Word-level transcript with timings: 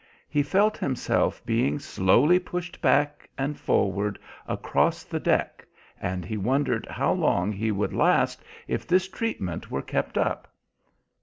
He 0.27 0.41
felt 0.41 0.79
himself 0.79 1.45
being 1.45 1.77
slowly 1.77 2.39
pushed 2.39 2.81
back 2.81 3.29
and 3.37 3.55
forward 3.55 4.17
across 4.47 5.03
the 5.03 5.19
deck, 5.19 5.63
and 6.01 6.25
he 6.25 6.37
wondered 6.37 6.87
how 6.89 7.11
long 7.13 7.51
he 7.51 7.71
would 7.71 7.93
last 7.93 8.43
if 8.67 8.87
this 8.87 9.07
treatment 9.07 9.69
were 9.69 9.83
kept 9.83 10.17
up. 10.17 10.47